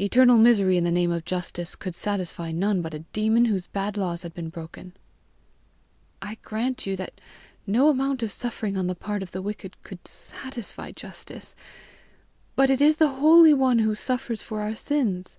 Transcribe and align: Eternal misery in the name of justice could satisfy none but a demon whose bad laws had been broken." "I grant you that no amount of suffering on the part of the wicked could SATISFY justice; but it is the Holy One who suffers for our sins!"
Eternal 0.00 0.36
misery 0.36 0.76
in 0.76 0.82
the 0.82 0.90
name 0.90 1.12
of 1.12 1.24
justice 1.24 1.76
could 1.76 1.94
satisfy 1.94 2.50
none 2.50 2.82
but 2.82 2.92
a 2.92 2.98
demon 3.12 3.44
whose 3.44 3.68
bad 3.68 3.96
laws 3.96 4.22
had 4.22 4.34
been 4.34 4.48
broken." 4.48 4.92
"I 6.20 6.38
grant 6.42 6.86
you 6.86 6.96
that 6.96 7.20
no 7.68 7.88
amount 7.88 8.24
of 8.24 8.32
suffering 8.32 8.76
on 8.76 8.88
the 8.88 8.96
part 8.96 9.22
of 9.22 9.30
the 9.30 9.40
wicked 9.40 9.80
could 9.84 10.08
SATISFY 10.08 10.90
justice; 10.96 11.54
but 12.56 12.68
it 12.68 12.80
is 12.80 12.96
the 12.96 13.20
Holy 13.22 13.54
One 13.54 13.78
who 13.78 13.94
suffers 13.94 14.42
for 14.42 14.60
our 14.60 14.74
sins!" 14.74 15.38